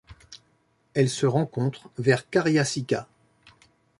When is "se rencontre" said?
1.11-1.87